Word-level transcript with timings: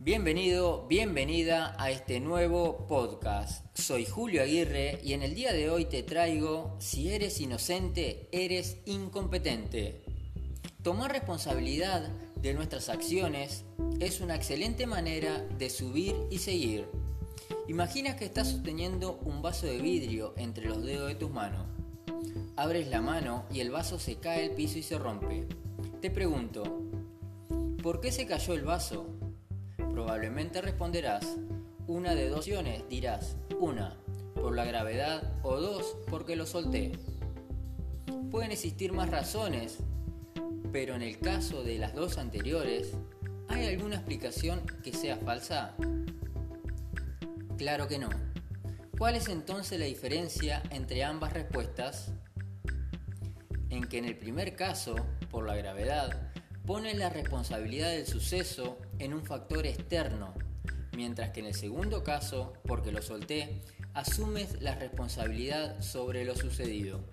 Bienvenido, 0.00 0.86
bienvenida 0.86 1.74
a 1.76 1.90
este 1.90 2.20
nuevo 2.20 2.86
podcast. 2.86 3.66
Soy 3.76 4.06
Julio 4.06 4.42
Aguirre 4.42 5.00
y 5.02 5.12
en 5.12 5.24
el 5.24 5.34
día 5.34 5.52
de 5.52 5.70
hoy 5.70 5.86
te 5.86 6.04
traigo, 6.04 6.76
si 6.78 7.10
eres 7.10 7.40
inocente, 7.40 8.28
eres 8.30 8.76
incompetente. 8.86 10.04
Tomar 10.84 11.10
responsabilidad 11.10 12.08
de 12.36 12.54
nuestras 12.54 12.88
acciones 12.88 13.64
es 13.98 14.20
una 14.20 14.36
excelente 14.36 14.86
manera 14.86 15.44
de 15.58 15.68
subir 15.68 16.14
y 16.30 16.38
seguir. 16.38 16.86
Imagina 17.66 18.14
que 18.14 18.24
estás 18.24 18.52
sosteniendo 18.52 19.18
un 19.24 19.42
vaso 19.42 19.66
de 19.66 19.78
vidrio 19.78 20.32
entre 20.36 20.68
los 20.68 20.84
dedos 20.84 21.08
de 21.08 21.16
tus 21.16 21.32
manos. 21.32 21.66
Abres 22.54 22.86
la 22.86 23.00
mano 23.00 23.46
y 23.52 23.58
el 23.60 23.72
vaso 23.72 23.98
se 23.98 24.14
cae 24.14 24.44
al 24.44 24.54
piso 24.54 24.78
y 24.78 24.84
se 24.84 24.96
rompe. 24.96 25.48
Te 26.00 26.12
pregunto, 26.12 26.82
¿por 27.82 28.00
qué 28.00 28.12
se 28.12 28.26
cayó 28.26 28.54
el 28.54 28.62
vaso? 28.62 29.18
Probablemente 29.98 30.60
responderás 30.62 31.26
una 31.88 32.14
de 32.14 32.28
dos 32.28 32.38
opciones, 32.38 32.88
dirás 32.88 33.36
una, 33.58 33.96
por 34.32 34.54
la 34.54 34.64
gravedad 34.64 35.32
o 35.42 35.60
dos, 35.60 35.96
porque 36.08 36.36
lo 36.36 36.46
solté. 36.46 36.92
Pueden 38.30 38.52
existir 38.52 38.92
más 38.92 39.10
razones, 39.10 39.78
pero 40.70 40.94
en 40.94 41.02
el 41.02 41.18
caso 41.18 41.64
de 41.64 41.80
las 41.80 41.96
dos 41.96 42.16
anteriores, 42.16 42.92
¿hay 43.48 43.66
alguna 43.66 43.96
explicación 43.96 44.60
que 44.84 44.92
sea 44.92 45.16
falsa? 45.16 45.74
Claro 47.56 47.88
que 47.88 47.98
no. 47.98 48.08
¿Cuál 48.98 49.16
es 49.16 49.28
entonces 49.28 49.80
la 49.80 49.86
diferencia 49.86 50.62
entre 50.70 51.02
ambas 51.02 51.32
respuestas? 51.32 52.12
En 53.68 53.82
que 53.88 53.98
en 53.98 54.04
el 54.04 54.16
primer 54.16 54.54
caso, 54.54 54.94
por 55.28 55.44
la 55.44 55.56
gravedad, 55.56 56.30
pones 56.68 56.98
la 56.98 57.08
responsabilidad 57.08 57.92
del 57.92 58.06
suceso 58.06 58.78
en 58.98 59.14
un 59.14 59.24
factor 59.24 59.64
externo, 59.64 60.34
mientras 60.94 61.30
que 61.30 61.40
en 61.40 61.46
el 61.46 61.54
segundo 61.54 62.04
caso, 62.04 62.52
porque 62.66 62.92
lo 62.92 63.00
solté, 63.00 63.62
asumes 63.94 64.60
la 64.60 64.74
responsabilidad 64.74 65.80
sobre 65.80 66.26
lo 66.26 66.36
sucedido. 66.36 67.08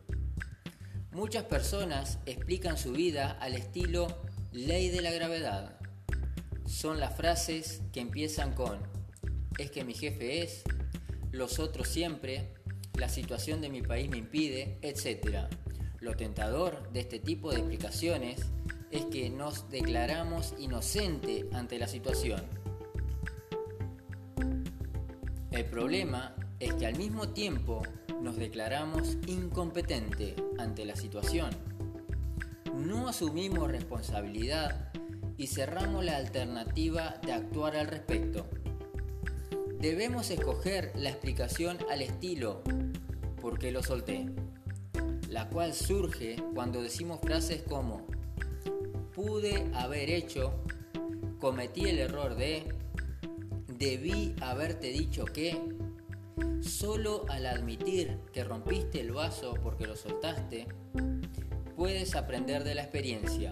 Muchas 1.14 1.46
personas 1.46 2.20
explican 2.26 2.78
su 2.78 2.92
vida 2.92 3.32
al 3.40 3.54
estilo 3.54 4.08
ley 4.52 4.90
de 4.90 5.02
la 5.02 5.12
gravedad. 5.12 5.80
Son 6.66 7.00
las 7.00 7.16
frases 7.16 7.82
que 7.94 8.02
empiezan 8.02 8.56
con 8.56 8.78
es 9.58 9.72
que 9.72 9.86
mi 9.86 9.94
jefe 9.94 10.44
es, 10.44 10.64
los 11.32 11.60
otros 11.60 11.88
siempre, 11.88 12.54
la 12.98 13.08
situación 13.08 13.62
de 13.62 13.70
mi 13.70 13.82
país 13.82 14.10
me 14.10 14.18
impide, 14.18 14.80
etc. 14.82 15.48
Lo 16.02 16.18
tentador 16.18 16.92
de 16.92 17.00
este 17.00 17.20
tipo 17.20 17.52
de 17.52 17.60
explicaciones 17.60 18.42
es 18.96 19.06
que 19.06 19.30
nos 19.30 19.70
declaramos 19.70 20.54
inocente 20.58 21.50
ante 21.52 21.78
la 21.78 21.88
situación. 21.88 22.42
El 25.52 25.66
problema 25.66 26.36
es 26.60 26.74
que 26.76 26.86
al 26.86 26.98
mismo 26.98 27.30
tiempo 27.30 27.82
nos 28.22 28.38
declaramos 28.38 29.18
incompetente 29.28 30.36
ante 30.58 30.86
la 30.86 30.96
situación. 30.96 31.50
No 32.74 33.10
asumimos 33.10 33.70
responsabilidad 33.70 34.94
y 35.38 35.48
cerramos 35.48 36.06
la 36.06 36.16
alternativa 36.16 37.20
de 37.26 37.34
actuar 37.34 37.76
al 37.76 37.88
respecto. 37.88 38.48
Debemos 39.80 40.30
escoger 40.30 40.94
la 40.96 41.10
explicación 41.10 41.78
al 41.92 42.02
estilo 42.02 42.64
¿por 43.42 43.60
qué 43.60 43.72
lo 43.72 43.84
solté? 43.84 44.26
La 45.30 45.50
cual 45.50 45.74
surge 45.74 46.38
cuando 46.54 46.82
decimos 46.82 47.20
frases 47.22 47.62
como 47.62 48.08
pude 49.16 49.72
haber 49.74 50.10
hecho, 50.10 50.54
cometí 51.40 51.86
el 51.86 52.00
error 52.00 52.36
de, 52.36 52.68
debí 53.68 54.36
haberte 54.42 54.88
dicho 54.88 55.24
que, 55.24 55.58
solo 56.62 57.26
al 57.30 57.46
admitir 57.46 58.20
que 58.34 58.44
rompiste 58.44 59.00
el 59.00 59.14
vaso 59.14 59.54
porque 59.64 59.88
lo 59.88 59.96
soltaste, 59.96 60.68
puedes 61.78 62.16
aprender 62.16 62.66
de 62.66 62.76
la 62.76 62.82
experiencia. 62.82 63.52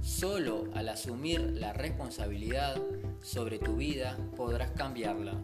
Solo 0.00 0.64
al 0.74 0.88
asumir 0.88 1.40
la 1.40 1.74
responsabilidad 1.74 2.80
sobre 3.20 3.58
tu 3.58 3.76
vida 3.76 4.16
podrás 4.34 4.70
cambiarla. 4.70 5.42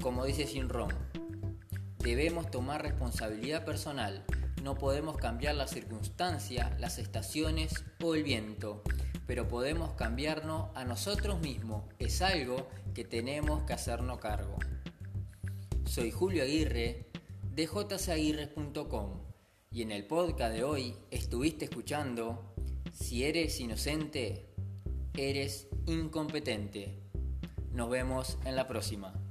Como 0.00 0.24
dice 0.24 0.46
Ron, 0.68 0.92
debemos 1.98 2.48
tomar 2.50 2.82
responsabilidad 2.82 3.64
personal 3.64 4.24
no 4.62 4.74
podemos 4.76 5.16
cambiar 5.16 5.54
la 5.54 5.66
circunstancia, 5.66 6.76
las 6.78 6.98
estaciones 6.98 7.84
o 8.02 8.14
el 8.14 8.22
viento, 8.22 8.82
pero 9.26 9.48
podemos 9.48 9.92
cambiarnos 9.94 10.70
a 10.74 10.84
nosotros 10.84 11.40
mismos. 11.40 11.84
Es 11.98 12.22
algo 12.22 12.68
que 12.94 13.04
tenemos 13.04 13.62
que 13.64 13.72
hacernos 13.72 14.18
cargo. 14.18 14.56
Soy 15.84 16.10
Julio 16.10 16.42
Aguirre 16.42 17.06
de 17.54 17.66
jsaguirre.com 17.66 19.20
y 19.70 19.82
en 19.82 19.92
el 19.92 20.06
podcast 20.06 20.54
de 20.54 20.64
hoy 20.64 20.96
estuviste 21.10 21.66
escuchando 21.66 22.54
Si 22.92 23.24
eres 23.24 23.60
inocente, 23.60 24.48
eres 25.14 25.68
incompetente. 25.86 27.02
Nos 27.72 27.90
vemos 27.90 28.38
en 28.44 28.56
la 28.56 28.66
próxima. 28.66 29.27